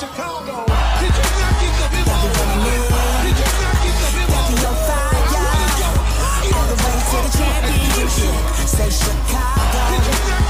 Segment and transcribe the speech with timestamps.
[0.00, 0.64] Chicago.
[0.96, 2.16] Did you not get the memo?
[3.20, 4.72] Did you not get the memo?
[4.88, 5.12] fire.
[6.56, 8.34] All the way to the championship.
[8.66, 10.49] Say Chicago.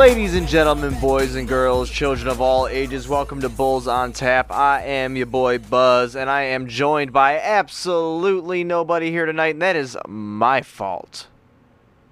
[0.00, 4.50] Ladies and gentlemen, boys and girls, children of all ages, welcome to Bulls on Tap.
[4.50, 9.60] I am your boy Buzz, and I am joined by absolutely nobody here tonight, and
[9.60, 11.28] that is my fault.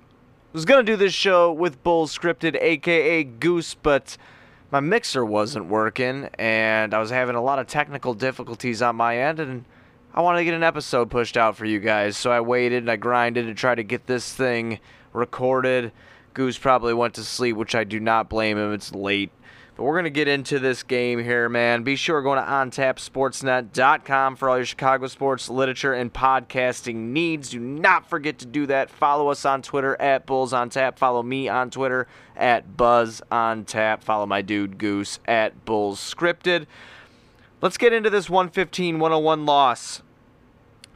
[0.02, 4.18] I was gonna do this show with Bulls scripted, aka Goose, but
[4.70, 9.16] my mixer wasn't working, and I was having a lot of technical difficulties on my
[9.16, 9.64] end, and
[10.12, 12.90] I wanted to get an episode pushed out for you guys, so I waited and
[12.90, 14.78] I grinded to try to get this thing
[15.14, 15.90] recorded.
[16.38, 18.72] Goose probably went to sleep, which I do not blame him.
[18.72, 19.32] It's late.
[19.74, 21.82] But we're going to get into this game here, man.
[21.82, 27.50] Be sure going to ontapsportsnet.com for all your Chicago sports, literature, and podcasting needs.
[27.50, 28.88] Do not forget to do that.
[28.88, 30.96] Follow us on Twitter at Bulls on Tap.
[30.96, 34.04] Follow me on Twitter at Buzz on Tap.
[34.04, 36.66] Follow my dude Goose at Bulls Scripted.
[37.60, 40.02] Let's get into this 115 101 loss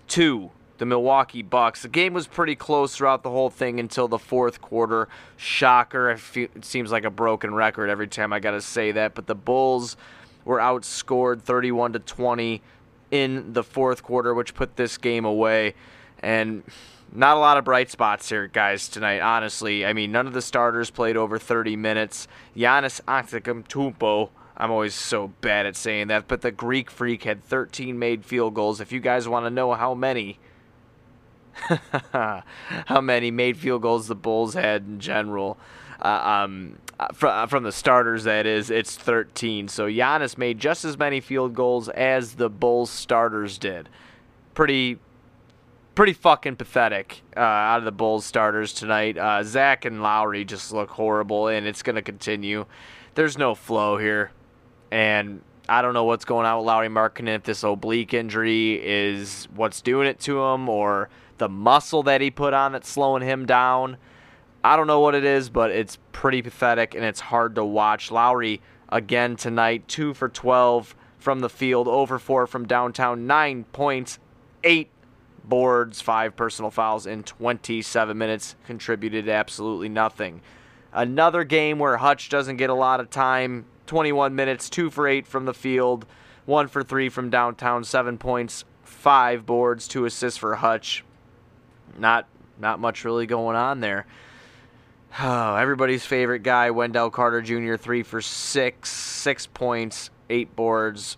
[0.06, 0.52] to
[0.82, 1.82] the Milwaukee Bucks.
[1.82, 5.08] The game was pretty close throughout the whole thing until the fourth quarter.
[5.36, 6.18] Shocker.
[6.34, 9.36] It seems like a broken record every time I got to say that, but the
[9.36, 9.96] Bulls
[10.44, 12.62] were outscored 31 to 20
[13.12, 15.74] in the fourth quarter, which put this game away.
[16.18, 16.64] And
[17.12, 19.86] not a lot of bright spots here, guys, tonight, honestly.
[19.86, 22.26] I mean, none of the starters played over 30 minutes.
[22.56, 27.96] Giannis Antetokounmpo, I'm always so bad at saying that, but the Greek Freak had 13
[27.96, 28.80] made field goals.
[28.80, 30.40] If you guys want to know how many,
[32.12, 35.58] how many made field goals the Bulls had in general,
[36.00, 36.78] uh, um,
[37.14, 39.68] from, from the starters, that is, it's 13.
[39.68, 43.88] So Giannis made just as many field goals as the Bulls starters did.
[44.54, 44.98] Pretty
[45.94, 49.18] pretty fucking pathetic uh, out of the Bulls starters tonight.
[49.18, 52.66] Uh, Zach and Lauri just look horrible, and it's going to continue.
[53.14, 54.30] There's no flow here,
[54.90, 57.36] and I don't know what's going on with Lauri Markkanen.
[57.36, 61.08] If this oblique injury is what's doing it to him, or
[61.42, 63.96] the muscle that he put on that's slowing him down.
[64.62, 68.12] I don't know what it is, but it's pretty pathetic, and it's hard to watch.
[68.12, 74.20] Lauri again tonight, two for 12 from the field, over four from downtown, nine points,
[74.62, 74.90] eight
[75.42, 80.42] boards, five personal fouls in 27 minutes, contributed absolutely nothing.
[80.92, 85.26] Another game where Hutch doesn't get a lot of time, 21 minutes, two for eight
[85.26, 86.06] from the field,
[86.46, 91.02] one for three from downtown, seven points, five boards, two assists for Hutch.
[91.98, 92.26] Not
[92.58, 94.06] not much really going on there.
[95.20, 101.16] Oh, everybody's favorite guy, Wendell Carter Jr., three for six, six points, eight boards,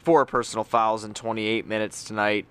[0.00, 2.46] four personal fouls in 28 minutes tonight.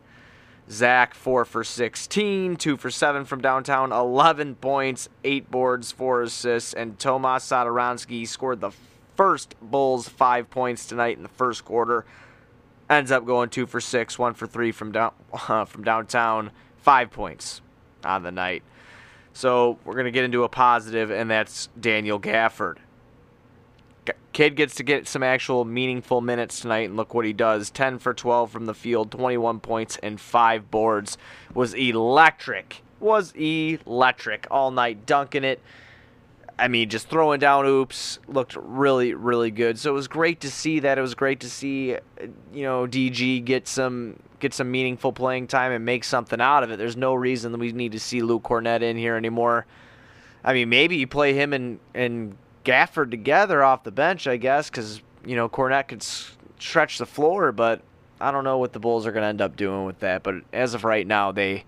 [0.68, 6.74] Zach, 4 for 16, 2 for 7 from downtown, 11 points, 8 boards, 4 assists,
[6.74, 8.72] and Tomas Satoransky scored the
[9.16, 12.03] first Bulls 5 points tonight in the first quarter.
[12.90, 15.13] Ends up going 2 for 6, 1 for 3 from, down,
[15.47, 17.62] uh, from downtown, 5 points
[18.06, 18.64] on the night.
[19.34, 22.78] So we're going to get into a positive, and that's Daniel Gafford.
[24.32, 28.00] Kid gets to get some actual meaningful minutes tonight, and look what he does 10
[28.00, 31.18] for 12 from the field, 21 points, and 5 boards.
[31.54, 32.82] Was electric.
[33.00, 35.62] Was electric all night, dunking it.
[36.58, 38.20] I mean, just throwing down oops.
[38.28, 39.78] Looked really, really good.
[39.78, 40.98] So it was great to see that.
[40.98, 41.98] It was great to see,
[42.54, 46.72] you know, DG get some get some meaningful playing time and make something out of
[46.72, 46.78] it.
[46.78, 49.66] There's no reason that we need to see Luke Kornet in here anymore.
[50.44, 54.70] I mean, maybe you play him and and Gafford together off the bench, I guess,
[54.70, 56.04] because you know Cornett could
[56.60, 57.82] stretch the floor, but
[58.22, 60.24] I don't know what the Bulls are going to end up doing with that.
[60.24, 61.66] But as of right now, they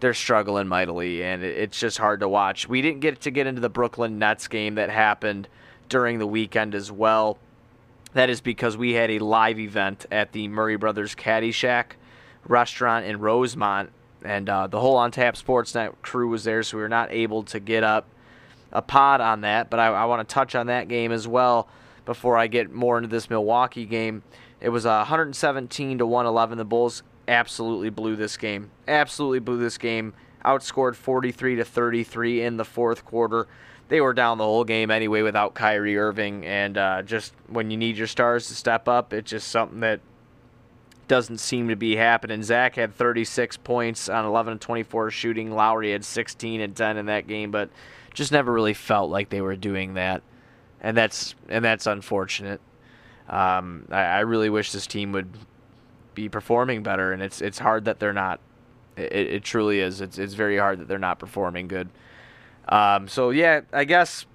[0.00, 2.68] they're struggling mightily, and it's just hard to watch.
[2.68, 5.48] We didn't get to get into the Brooklyn Nets game that happened
[5.88, 7.38] during the weekend as well.
[8.14, 11.92] That is because we had a live event at the Murray Brothers Caddyshack
[12.48, 13.90] restaurant in Rosemont,
[14.24, 17.42] and uh, the whole On Tap Sportsnet crew was there, so we were not able
[17.44, 18.06] to get up
[18.72, 19.70] a pod on that.
[19.70, 21.68] But I, I want to touch on that game as well
[22.04, 24.22] before I get more into this Milwaukee game.
[24.60, 26.58] It was uh, 117 to 111.
[26.58, 28.70] The Bulls absolutely blew this game.
[28.88, 30.14] Absolutely blew this game.
[30.44, 33.46] Outscored 43 to 33 in the fourth quarter.
[33.88, 37.76] They were down the whole game anyway without Kyrie Irving, and uh, just when you
[37.76, 40.00] need your stars to step up, it's just something that
[41.08, 42.40] doesn't seem to be happening.
[42.44, 45.50] Zach had 36 points on 11 and 24 shooting.
[45.50, 47.68] Lauri had 16 and 10 in that game, but
[48.14, 50.22] just never really felt like they were doing that,
[50.80, 52.60] and that's and that's unfortunate.
[53.28, 55.32] Um, I, I really wish this team would
[56.14, 58.40] be performing better, and it's it's hard that they're not.
[58.96, 60.00] It, it truly is.
[60.00, 61.88] It's it's very hard that they're not performing good.
[62.68, 64.26] Um, so yeah, I guess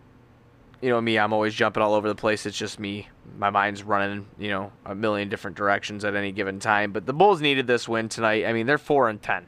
[0.81, 1.17] you know me.
[1.17, 2.45] I'm always jumping all over the place.
[2.45, 3.09] It's just me.
[3.37, 6.91] My mind's running, you know, a million different directions at any given time.
[6.91, 8.45] But the Bulls needed this win tonight.
[8.45, 9.47] I mean, they're four and ten.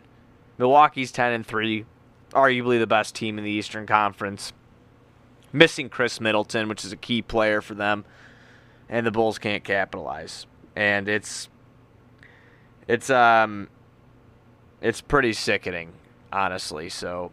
[0.57, 1.85] Milwaukee's ten and three,
[2.31, 4.53] arguably the best team in the Eastern Conference.
[5.53, 8.03] Missing Khris Middleton, which is a key player for them,
[8.89, 10.45] and the Bulls can't capitalize.
[10.75, 11.49] And it's
[12.87, 13.69] it's um
[14.81, 15.93] it's pretty sickening,
[16.31, 16.89] honestly.
[16.89, 17.31] So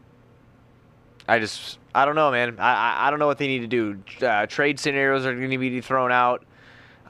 [1.28, 2.58] I just I don't know, man.
[2.58, 4.26] I I, I don't know what they need to do.
[4.26, 6.44] Uh, trade scenarios are going to be thrown out.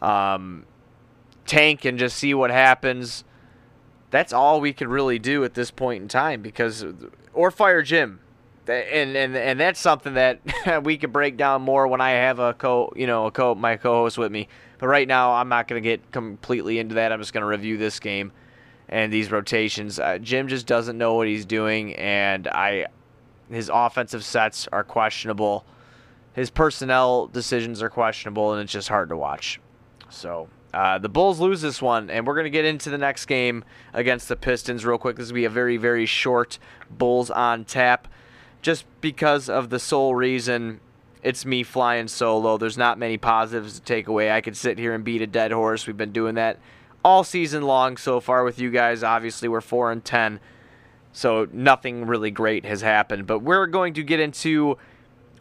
[0.02, 0.66] Um,
[1.46, 3.24] tank and just see what happens.
[4.10, 6.84] That's all we could really do at this point in time because
[7.32, 8.20] or fire Jim.
[8.68, 10.40] And and and that's something that
[10.84, 13.76] we could break down more when I have a co, you know, a co my
[13.76, 14.48] co-host with me.
[14.78, 17.12] But right now, I'm not going to get completely into that.
[17.12, 18.32] I'm just going to review this game
[18.88, 19.98] and these rotations.
[19.98, 22.86] Uh, Jim just doesn't know what he's doing, and I
[23.50, 25.64] his offensive sets are questionable.
[26.32, 29.60] His personnel decisions are questionable, and it's just hard to watch.
[30.08, 33.26] So uh, the Bulls lose this one, and we're going to get into the next
[33.26, 35.16] game against the Pistons real quick.
[35.16, 36.58] This will be a very, very short
[36.90, 38.08] Bulls on tap,
[38.64, 40.80] just because of the sole reason
[41.22, 42.58] it's me flying solo.
[42.58, 44.30] There's not many positives to take away.
[44.30, 45.86] I could sit here and beat a dead horse.
[45.86, 46.58] We've been doing that
[47.02, 49.02] all season long so far with you guys.
[49.02, 50.40] Obviously, we're four and ten.
[51.12, 53.26] So nothing really great has happened.
[53.26, 54.76] But we're going to get into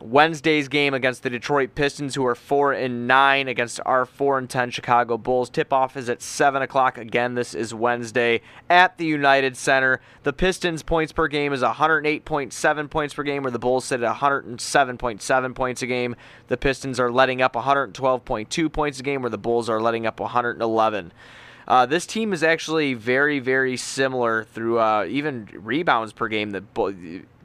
[0.04, 4.50] Wednesday's game against the Detroit Pistons, who are four and nine against our four and
[4.50, 5.50] ten Chicago Bulls.
[5.50, 6.98] Tip off is at seven o'clock.
[6.98, 10.02] Again, this is Wednesday at the United Center.
[10.24, 14.16] The Pistons points per game is 108.7 points per game, where the Bulls sit at
[14.18, 16.18] 107.7 points a game.
[16.48, 20.20] The Pistons are letting up 112.2 points a game, where the Bulls are letting up
[20.20, 21.14] 111.
[21.66, 26.50] Uh, this team is actually very, very similar through uh, even rebounds per game.
[26.50, 26.64] That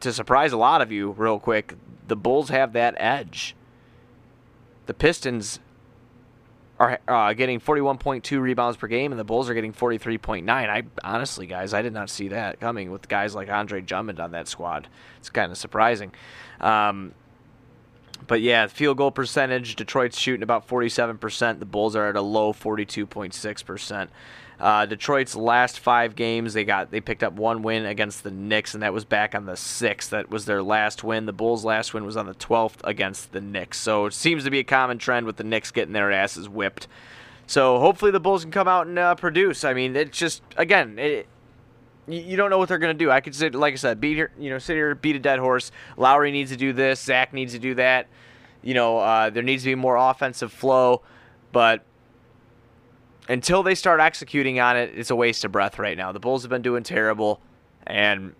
[0.00, 1.74] to surprise a lot of you, real quick,
[2.08, 3.54] the Bulls have that edge.
[4.86, 5.60] The Pistons
[6.78, 10.48] are uh, getting 41.2 rebounds per game, and the Bulls are getting 43.9.
[10.48, 14.30] I honestly, guys, I did not see that coming with guys like Andre Drummond on
[14.32, 14.88] that squad.
[15.18, 16.12] It's kind of surprising.
[16.60, 17.14] Um,
[18.26, 21.58] but yeah, field goal percentage, Detroit's shooting about 47%.
[21.58, 24.08] The Bulls are at a low 42.6%.
[24.60, 28.74] Uh, Detroit's last five games, they got they picked up one win against the Knicks,
[28.74, 30.10] and that was back on the sixth.
[30.10, 31.26] That was their last win.
[31.26, 33.78] The Bulls' last win was on the 12th against the Knicks.
[33.78, 36.88] So it seems to be a common trend with the Knicks getting their asses whipped.
[37.46, 39.62] So hopefully the Bulls can come out and uh, produce.
[39.62, 41.28] I mean, it's just again, it,
[42.08, 43.10] you don't know what they're to do.
[43.10, 45.38] I could sit, like I said, beat here, you know, sit here, beat a dead
[45.38, 45.70] horse.
[45.96, 47.00] Lauri needs to do this.
[47.00, 48.08] Zach needs to do that.
[48.62, 51.02] You know, uh, there needs to be more offensive flow,
[51.52, 51.84] but
[53.28, 56.12] until they start executing on it, it's a waste of breath right now.
[56.12, 57.40] The Bulls have been doing terrible,
[57.86, 58.34] and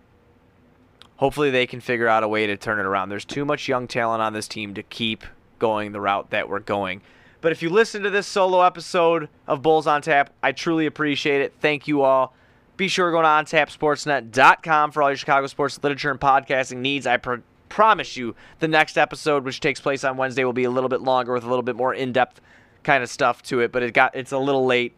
[1.17, 3.09] hopefully they can figure out a way to turn it around.
[3.09, 5.23] There's too much young talent on this team to keep
[5.59, 7.01] going the route that we're going.
[7.41, 11.41] But if you listen to this solo episode of Bulls on Tap, I truly appreciate
[11.41, 11.53] it.
[11.61, 12.33] Thank you all.
[12.75, 17.05] Be sure to go to ontapsportsnet.com for all your Chicago sports literature and podcasting needs.
[17.05, 17.35] I pr-
[17.67, 21.01] promise you the next episode, which takes place on Wednesday, will be a little bit
[21.01, 22.41] longer with a little bit more in-depth
[22.89, 23.71] kind of stuff to it.
[23.71, 24.93] But it got it's a little late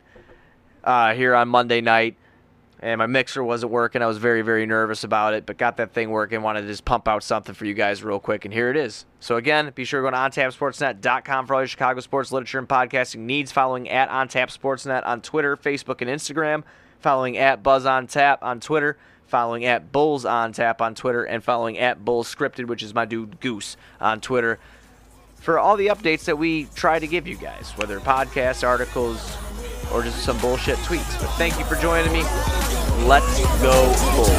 [0.83, 2.15] uh, here on Monday night,
[2.79, 4.01] and my mixer wasn't working.
[4.01, 6.41] I was very very nervous about it, but got that thing working.
[6.41, 9.05] Wanted to just pump out something for you guys real quick, and here it is.
[9.19, 12.67] So again, be sure to go to ontapsportsnet.com for all your Chicago sports literature and
[12.67, 13.51] podcasting needs.
[13.51, 16.63] Following at ontapsportsnet on Twitter, Facebook, and Instagram
[17.01, 21.43] following at Buzz on Tap on Twitter, following at Bulls on Tap on Twitter, and
[21.43, 24.59] following at Bulls Scripted, which is my dude Goose on Twitter,
[25.41, 29.35] for all the updates that we try to give you guys, whether podcasts, articles,
[29.91, 31.19] or just some bullshit tweets.
[31.19, 32.23] But thank you for joining me.
[33.05, 34.31] Let's go Bulls.